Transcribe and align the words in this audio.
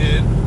did. 0.00 0.39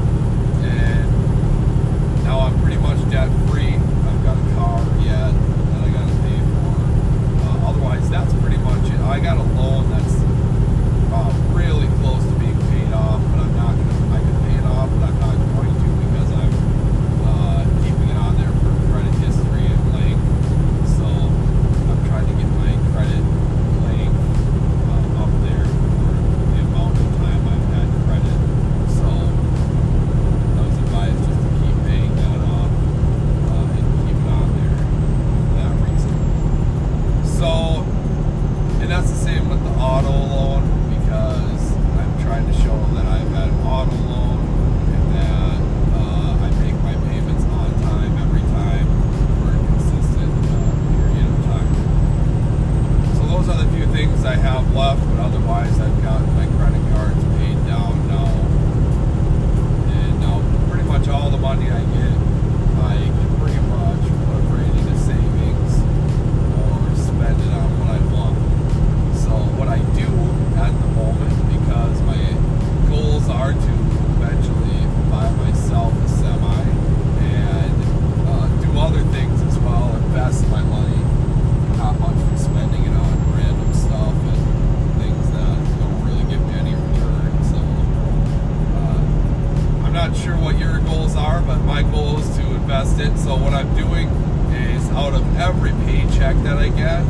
It. 93.03 93.17
So 93.19 93.35
what 93.35 93.53
I'm 93.53 93.73
doing 93.75 94.07
is 94.53 94.89
out 94.91 95.13
of 95.13 95.23
every 95.37 95.71
paycheck 95.85 96.35
that 96.43 96.57
I 96.57 96.69
get, 96.69 97.03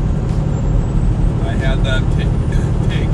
I 1.45 1.53
had 1.61 1.83
them 1.83 2.03
take 2.89 3.09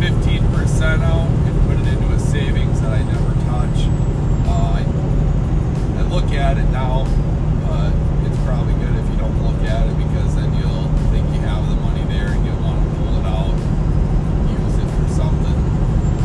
15% 0.00 1.02
out 1.02 1.28
and 1.28 1.54
put 1.66 1.78
it 1.80 1.86
into 1.92 2.12
a 2.14 2.18
savings 2.18 2.80
that 2.80 2.92
I 2.92 3.02
never 3.02 3.32
touch. 3.46 3.78
Uh, 4.46 4.80
I, 4.80 4.82
I 5.98 6.02
look 6.08 6.30
at 6.32 6.58
it 6.58 6.68
now, 6.70 7.04
but 7.66 7.92
it's 8.26 8.38
probably 8.44 8.74
good 8.74 8.94
if 8.96 9.06
you 9.10 9.16
don't 9.16 9.38
look 9.42 9.62
at 9.68 9.86
it 9.86 9.96
because 9.96 10.34
then 10.36 10.52
you'll 10.54 10.88
think 11.12 11.26
you 11.34 11.40
have 11.46 11.68
the 11.68 11.76
money 11.76 12.04
there 12.04 12.28
and 12.32 12.44
you'll 12.44 12.60
want 12.62 12.82
to 12.82 12.88
pull 12.98 13.14
it 13.18 13.26
out, 13.26 13.54
use 14.50 14.76
it 14.78 14.88
for 14.98 15.08
something 15.14 15.58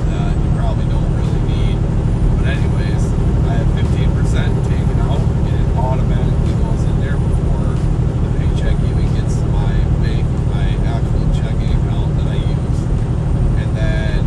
that 0.09 0.33
you 0.37 0.49
probably 0.57 0.85
don't 0.89 1.09
really 1.15 1.41
need. 1.47 1.77
But 2.37 2.47
anyways, 2.57 3.03
I 3.49 3.53
have 3.61 3.69
15% 3.77 4.69
taken 4.69 4.97
out 4.99 5.21
and 5.21 5.55
it 5.55 5.77
automatically 5.77 6.53
goes 6.59 6.83
in 6.85 6.95
there 7.01 7.17
before 7.17 7.71
the 8.21 8.29
paycheck 8.37 8.77
even 8.83 9.07
gets 9.15 9.35
to 9.39 9.45
my 9.47 9.73
bank, 10.03 10.27
my 10.51 10.67
actual 10.85 11.25
checking 11.33 11.71
account 11.71 12.17
that 12.19 12.27
I 12.27 12.37
use. 12.37 12.79
And 13.61 13.69
then 13.77 14.17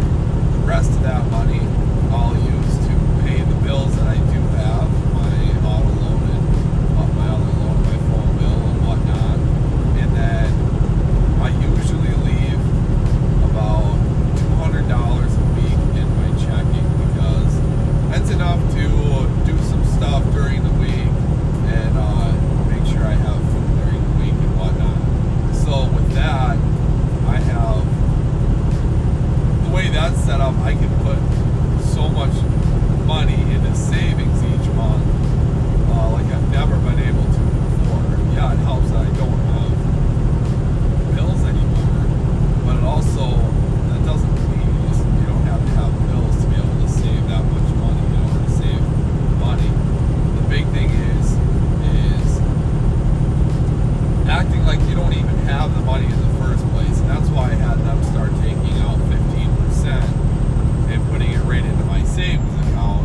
the 0.53 0.63
rest 0.67 0.91
of 0.91 1.03
that 1.03 1.25
money 1.31 1.61
I'll 2.11 2.35
use 2.35 2.75
to 2.87 2.93
pay 3.25 3.41
the 3.43 3.59
bills 3.65 3.95
that 3.97 4.09
I 4.09 4.17
do 4.17 4.41
have, 4.61 4.87
my 5.15 5.35
auto 5.67 5.91
loan 6.01 6.23
and 6.31 6.45
uh, 6.99 7.07
my 7.19 7.29
other 7.35 7.53
loan, 7.59 7.77
my 7.83 7.99
phone 8.09 8.31
bill 8.39 8.61
and 8.71 8.79
whatnot. 8.87 9.39
And 9.99 10.11
then 10.17 10.49
I 11.41 11.49
usually 11.61 12.15
leave 12.29 12.61
about 13.51 13.99
$200 14.39 14.85
a 14.85 15.47
week 15.59 15.81
in 15.99 16.07
my 16.19 16.29
checking 16.39 16.89
because 17.09 17.53
that's 18.11 18.31
enough 18.31 18.61
to 18.75 18.85
do 19.45 19.57
some 19.65 19.85
stuff 19.97 20.23
during 20.33 20.63
the 20.63 20.71
week 20.79 21.11
and 21.75 21.97
uh, 21.97 22.33
make 22.71 22.85
sure 22.93 23.05
I 23.05 23.15
have 23.15 23.41
food 23.53 23.71
during 23.83 24.01
the 24.03 24.15
week 24.23 24.35
and 24.39 24.53
whatnot. 24.59 24.99
So 25.65 25.87
with 25.95 26.13
that, 26.15 26.57
I 27.27 27.37
have 27.53 27.85
the 29.65 29.71
way 29.75 29.89
that's 29.89 30.21
set 30.25 30.41
up, 30.41 30.55
I 30.59 30.73
can 30.75 30.91
put 31.03 31.19
so 31.85 32.09
much 32.09 32.35
money 33.07 33.41
into 33.55 33.75
savings 33.75 34.39
each 34.43 34.69
month, 34.75 35.05
uh, 35.91 36.11
like 36.13 36.27
I've 36.27 36.51
never 36.51 36.77
been 36.79 36.99
able 37.01 37.25
to 37.25 37.41
before. 37.41 38.03
Yeah, 38.35 38.53
it 38.53 38.59
helps 38.65 38.91
that 38.91 39.07
I 39.07 39.11
don't 39.17 39.41
have 39.55 39.73
bills 41.15 41.43
anymore, 41.45 42.05
but 42.65 42.77
it 42.77 42.85
also 42.85 43.31
that 43.91 44.05
doesn't 44.05 44.35
mean 44.51 44.67
you, 44.67 44.89
just, 44.89 45.05
you 45.05 45.27
don't 45.27 45.45
have 45.47 45.61
to 45.61 45.73
have 45.79 45.93
bills 46.11 46.35
to 46.43 46.47
be 46.49 46.57
able 46.57 46.77
to 46.83 46.89
save 46.89 47.29
that 47.29 47.45
much 47.45 47.69
money 47.79 48.03
in 48.05 48.15
order 48.25 48.41
to 48.43 48.51
save 48.57 48.83
money. 49.39 49.71
The 50.41 50.45
big 50.49 50.67
thing 50.75 50.91
is 50.91 51.27
is 51.95 52.41
acting 54.29 54.65
like 54.67 54.81
you 54.89 54.95
don't 54.95 55.13
even 55.13 55.37
have 55.47 55.75
the 55.75 55.81
money 55.83 56.07
in 56.07 56.19
the 56.21 56.35
first 56.43 56.65
place, 56.73 56.99
and 57.01 57.11
that's 57.11 57.29
why 57.31 57.51
I 57.53 57.55
had 57.55 57.79
them 57.85 58.03
start 58.05 58.31
taking 58.43 58.79
out 58.81 58.99
15% 59.13 60.91
and 60.91 61.11
putting 61.11 61.31
it 61.33 61.43
right 61.45 61.65
into 61.65 61.85
my 61.85 62.03
savings 62.05 62.55
account 62.69 63.05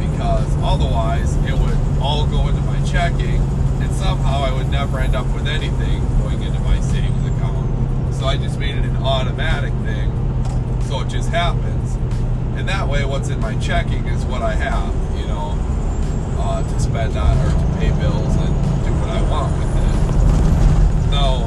because 0.00 0.48
otherwise 0.62 1.36
it 1.46 1.54
would 1.58 1.78
all 2.00 2.26
go 2.26 2.48
into 2.48 2.60
my 2.62 2.76
checking 2.90 3.40
and 3.82 3.92
somehow 3.94 4.42
I 4.42 4.52
would 4.52 4.70
never 4.70 4.98
end 4.98 5.14
up 5.14 5.26
with 5.34 5.46
anything 5.46 6.00
going 6.18 6.42
into 6.42 6.60
my 6.60 6.80
savings 6.80 7.26
account. 7.26 8.14
So 8.14 8.26
I 8.26 8.36
just 8.36 8.58
made 8.58 8.76
it 8.76 8.84
an 8.84 8.96
automatic 8.96 9.72
thing 9.84 10.08
so 10.88 11.00
it 11.00 11.08
just 11.08 11.28
happens. 11.28 11.96
And 12.56 12.66
that 12.68 12.88
way 12.88 13.04
what's 13.04 13.28
in 13.28 13.40
my 13.40 13.54
checking 13.58 14.06
is 14.06 14.24
what 14.24 14.40
I 14.40 14.54
have, 14.54 14.94
you 15.20 15.26
know, 15.26 15.54
uh, 16.38 16.62
to 16.62 16.80
spend 16.80 17.16
on 17.16 17.36
or 17.36 17.50
to 17.50 17.78
pay 17.78 17.90
bills 18.00 18.34
and 18.36 18.52
do 18.84 18.90
what 18.96 19.10
I 19.10 19.20
want 19.30 19.52
with 19.58 19.68
it. 19.68 21.10
Now, 21.10 21.42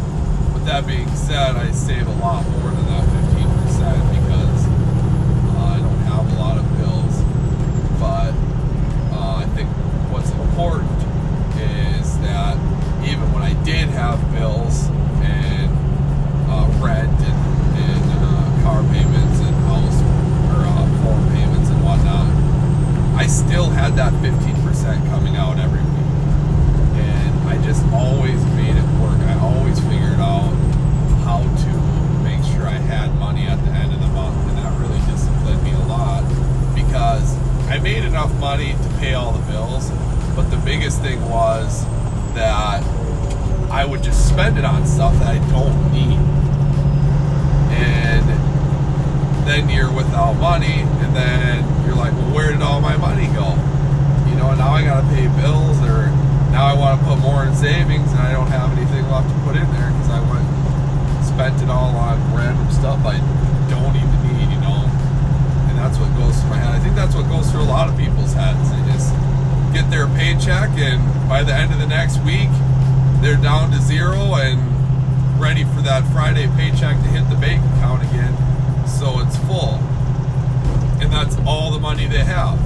with 0.53 0.65
that 0.65 0.85
being 0.85 1.09
said, 1.15 1.55
I 1.55 1.71
save 1.71 2.07
a 2.07 2.13
lot 2.21 2.47
more 2.49 2.69
than 2.69 2.85
that 2.85 3.03
15% 3.03 3.41
because 4.13 4.61
uh, 4.67 5.73
I 5.73 5.77
don't 5.79 6.01
have 6.05 6.31
a 6.31 6.35
lot 6.39 6.57
of 6.59 6.65
bills. 6.77 7.15
But 7.99 8.33
uh, 9.17 9.41
I 9.41 9.45
think 9.55 9.69
what's 10.13 10.29
important 10.29 11.01
is 11.57 12.19
that 12.19 12.55
even 13.09 13.33
when 13.33 13.41
I 13.41 13.53
did 13.63 13.71
have 13.91 14.19
bills 14.31 14.87
and 15.21 15.69
uh, 16.49 16.67
rent 16.79 17.11
and, 17.21 17.39
and 17.77 18.05
uh, 18.19 18.63
car 18.63 18.83
payments 18.91 19.39
and 19.39 19.55
house 19.67 19.99
or 20.51 20.63
uh, 20.65 20.85
phone 21.03 21.23
payments 21.35 21.69
and 21.69 21.83
whatnot, 21.83 22.27
I 23.19 23.27
still 23.27 23.69
had 23.69 23.95
that 23.95 24.13
15% 24.23 25.09
coming 25.09 25.35
out 25.35 25.59
every 25.59 25.79
week. 25.79 26.11
And 26.99 27.49
I 27.49 27.61
just 27.63 27.85
always 27.93 28.43
made 28.57 28.75
it 28.75 28.87
work. 28.99 29.19
I 29.27 29.39
always 29.39 29.79
figured 29.79 30.19
out 30.19 30.51
how 31.23 31.43
to 31.43 31.71
make 32.23 32.43
sure 32.53 32.67
I 32.67 32.79
had 32.89 33.13
money 33.19 33.45
at 33.47 33.63
the 33.63 33.71
end 33.71 33.93
of 33.93 33.99
the 33.99 34.07
month. 34.07 34.37
And 34.49 34.57
that 34.57 34.71
really 34.79 34.99
disciplined 35.11 35.63
me 35.63 35.71
a 35.71 35.85
lot 35.87 36.23
because 36.73 37.37
I 37.69 37.79
made 37.79 38.03
enough 38.03 38.33
money 38.39 38.73
to 38.73 38.89
pay 38.99 39.13
all 39.13 39.31
the 39.31 39.51
bills. 39.51 39.89
But 40.35 40.49
the 40.49 40.57
biggest 40.57 41.01
thing 41.01 41.21
was 41.29 41.85
that 42.33 42.83
I 43.71 43.85
would 43.85 44.03
just 44.03 44.27
spend 44.41 44.57
it 44.57 44.65
on 44.65 44.83
stuff 44.87 45.13
that 45.21 45.37
I 45.37 45.39
don't 45.53 45.93
need. 45.93 46.17
And 47.77 48.25
then 49.45 49.69
you're 49.69 49.93
without 49.93 50.33
money, 50.33 50.81
and 50.81 51.15
then 51.15 51.61
you're 51.85 51.93
like, 51.93 52.11
well, 52.13 52.33
where 52.33 52.49
did 52.49 52.63
all 52.63 52.81
my 52.81 52.97
money 52.97 53.29
go? 53.37 53.53
You 54.25 54.41
know, 54.41 54.49
now 54.57 54.73
I 54.73 54.81
gotta 54.81 55.05
pay 55.13 55.29
bills, 55.37 55.77
or 55.85 56.09
now 56.49 56.65
I 56.65 56.73
want 56.73 56.97
to 56.97 57.05
put 57.05 57.19
more 57.21 57.45
in 57.45 57.53
savings, 57.53 58.09
and 58.17 58.21
I 58.21 58.33
don't 58.33 58.49
have 58.49 58.73
anything 58.73 59.05
left 59.13 59.29
to 59.29 59.37
put 59.45 59.53
in 59.61 59.69
there 59.77 59.93
because 59.93 60.09
I 60.09 60.25
went 60.25 60.41
spent 61.21 61.61
it 61.61 61.69
all 61.69 61.93
on 61.93 62.17
random 62.33 62.65
stuff 62.73 62.97
I 63.05 63.21
don't 63.69 63.93
even 63.93 64.17
need, 64.25 64.49
you 64.49 64.61
know. 64.65 64.89
And 65.69 65.77
that's 65.77 66.01
what 66.01 66.09
goes 66.17 66.33
through 66.41 66.49
my 66.49 66.57
head. 66.57 66.73
I 66.73 66.79
think 66.81 66.95
that's 66.95 67.13
what 67.13 67.29
goes 67.29 67.45
through 67.51 67.61
a 67.61 67.69
lot 67.69 67.93
of 67.93 67.93
people's 67.93 68.33
heads. 68.33 68.73
They 68.73 68.81
just 68.89 69.13
get 69.69 69.85
their 69.93 70.09
paycheck, 70.17 70.73
and 70.81 70.97
by 71.29 71.43
the 71.43 71.53
end 71.53 71.71
of 71.71 71.77
the 71.77 71.85
next 71.85 72.17
week, 72.25 72.49
they're 73.21 73.37
down 73.37 73.71
to 73.71 73.79
zero 73.79 74.35
and 74.35 74.59
ready 75.39 75.63
for 75.63 75.81
that 75.81 76.03
Friday 76.11 76.47
paycheck 76.55 76.97
to 76.97 77.09
hit 77.09 77.29
the 77.29 77.35
bank 77.35 77.63
account 77.75 78.03
again 78.03 78.35
so 79.01 79.19
it's 79.19 79.37
full. 79.49 79.81
And 81.01 81.11
that's 81.11 81.35
all 81.47 81.71
the 81.71 81.79
money 81.79 82.05
they 82.05 82.23
have. 82.23 82.61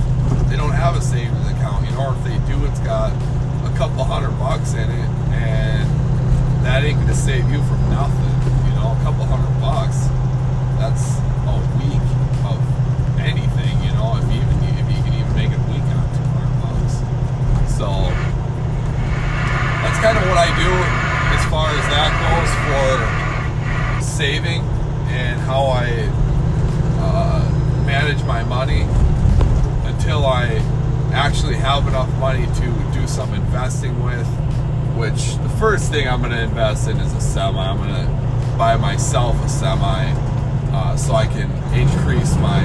They 0.50 0.58
don't 0.58 0.76
have 0.76 0.98
a 0.98 1.02
savings 1.02 1.48
account, 1.48 1.88
you 1.88 1.96
know, 1.96 2.12
or 2.12 2.16
if 2.16 2.22
they 2.28 2.36
do, 2.44 2.60
it's 2.66 2.84
got 2.84 3.16
a 3.64 3.72
couple 3.78 4.04
hundred 4.04 4.36
bucks 4.36 4.74
in 4.74 4.84
it, 4.84 5.10
and 5.32 5.88
that 6.66 6.84
ain't 6.84 7.00
gonna 7.00 7.16
save 7.16 7.48
you 7.48 7.64
from 7.64 7.80
nothing. 7.88 8.36
You 8.68 8.76
know, 8.76 8.92
a 8.92 9.02
couple 9.08 9.24
hundred 9.24 9.56
bucks, 9.64 10.12
that's 10.76 11.24
a 11.48 11.56
week 11.80 12.04
of 12.44 12.60
anything, 13.24 13.74
you 13.80 13.96
know, 13.96 14.20
if 14.20 14.28
even 14.28 14.56
if 14.76 14.88
you 14.92 15.00
can 15.08 15.16
even 15.16 15.34
make 15.40 15.56
it 15.56 15.60
a 15.62 15.68
week 15.72 15.88
on 15.88 16.04
two 16.20 16.28
hundred 16.36 16.52
bucks. 16.60 17.00
So 17.80 17.88
that's 19.88 20.00
kind 20.04 20.20
of 20.20 20.28
what 20.28 20.36
I 20.36 20.52
do 20.60 20.72
as 21.32 21.35
far 21.50 21.70
as 21.70 21.86
that 21.90 22.12
goes 22.26 22.52
for 22.66 24.02
saving 24.02 24.62
and 25.10 25.40
how 25.42 25.66
I 25.66 26.10
uh, 27.00 27.84
manage 27.86 28.24
my 28.24 28.44
money 28.44 28.82
until 29.88 30.26
I 30.26 30.62
actually 31.14 31.56
have 31.56 31.88
enough 31.88 32.10
money 32.20 32.46
to 32.46 32.94
do 32.94 33.08
some 33.08 33.34
investing 33.34 34.04
with. 34.04 34.28
Which 34.96 35.36
the 35.38 35.50
first 35.60 35.92
thing 35.92 36.08
I'm 36.08 36.20
going 36.22 36.32
to 36.32 36.42
invest 36.42 36.88
in 36.88 36.98
is 36.98 37.14
a 37.14 37.22
semi. 37.22 37.60
I'm 37.60 37.78
going 37.78 37.90
to 37.90 38.58
buy 38.58 38.78
myself 38.78 39.36
a 39.44 39.50
semi 39.50 40.14
uh, 40.72 40.96
so 40.96 41.14
I 41.14 41.28
can 41.28 41.52
increase 41.74 42.36
my 42.38 42.62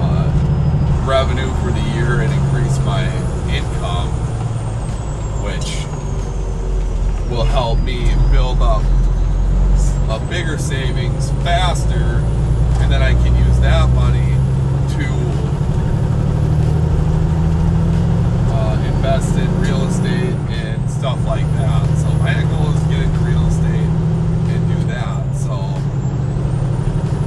uh, 0.00 1.04
revenue 1.06 1.52
for 1.62 1.70
the 1.70 1.82
year 1.94 2.20
and 2.20 2.32
increase 2.32 2.78
my 2.80 3.04
income, 3.48 4.08
which 5.44 5.86
will 7.30 7.44
help 7.44 7.78
me 7.80 8.14
build 8.30 8.62
up 8.62 8.82
a 10.08 10.18
bigger 10.30 10.56
savings 10.56 11.30
faster, 11.44 12.22
and 12.80 12.90
then 12.90 13.02
I 13.02 13.12
can 13.12 13.36
use 13.36 13.60
that 13.60 13.88
money 13.90 14.32
to 14.96 15.06
uh, 18.54 18.94
invest 18.94 19.36
in 19.36 19.60
real 19.60 19.84
estate 19.86 20.34
and 20.50 20.90
stuff 20.90 21.22
like 21.26 21.46
that. 21.56 21.84
So 21.98 22.08
my 22.14 22.32
goal 22.32 22.74
is 22.74 22.82
to 22.82 22.88
get 22.88 23.02
into 23.02 23.18
real 23.20 23.46
estate 23.46 23.88
and 24.48 24.68
do 24.68 24.86
that. 24.88 25.36
So 25.36 25.54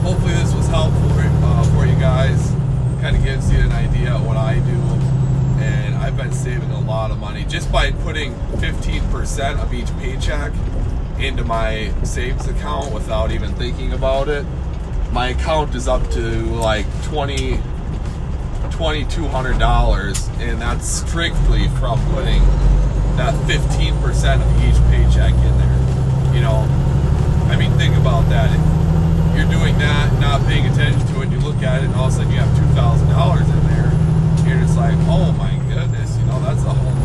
hopefully 0.02 0.34
this 0.34 0.54
was 0.56 0.68
helpful 0.68 1.12
uh, 1.12 1.64
for 1.76 1.86
you 1.86 1.96
guys. 2.00 2.52
Kind 3.02 3.16
of 3.16 3.24
gives 3.24 3.52
you 3.52 3.60
an 3.60 3.72
idea 3.72 4.16
of 4.16 4.26
what 4.26 4.38
I 4.38 4.56
do. 4.60 4.91
I've 6.02 6.18
been 6.18 6.34
saving 6.34 6.72
a 6.72 6.80
lot 6.80 7.12
of 7.12 7.20
money 7.20 7.46
just 7.46 7.72
by 7.72 7.92
putting 7.92 8.34
15% 8.58 9.62
of 9.62 9.72
each 9.72 9.96
paycheck 10.00 10.52
into 11.20 11.44
my 11.44 11.94
savings 12.04 12.48
account 12.48 12.92
without 12.92 13.32
even 13.32 13.54
thinking 13.54 13.94
about 13.94 14.28
it. 14.28 14.44
My 15.12 15.28
account 15.28 15.76
is 15.76 15.88
up 15.88 16.02
to 16.10 16.22
like 16.56 16.88
20 17.04 17.60
$2,200, 18.72 20.40
and 20.40 20.60
that's 20.60 20.88
strictly 20.88 21.68
from 21.78 22.04
putting 22.16 22.42
that 23.16 23.36
15% 23.46 24.42
of 24.42 24.50
each 24.66 24.82
paycheck 24.90 25.34
in 25.34 25.58
there. 25.60 26.34
You 26.34 26.42
know, 26.42 26.66
I 27.52 27.56
mean, 27.60 27.72
think 27.78 27.96
about 27.96 28.28
that. 28.30 28.50
If 28.50 29.38
you're 29.38 29.52
doing 29.52 29.78
that, 29.78 30.20
not 30.20 30.42
paying 30.48 30.66
attention 30.66 31.06
to 31.14 31.22
it, 31.22 31.30
you 31.30 31.38
look 31.42 31.62
at 31.62 31.84
it, 31.84 31.86
and 31.86 31.96
all 31.96 32.08
of 32.08 32.14
a 32.14 32.16
sudden 32.16 32.32
you 32.32 32.40
have 32.40 32.50
$2,000 32.58 33.42
in 33.42 33.68
there, 33.68 34.52
and 34.52 34.64
it's 34.64 34.76
like, 34.76 34.98
oh 35.08 35.32
my 35.34 35.61
that's 36.54 36.66
a 36.66 36.74
whole 36.74 37.01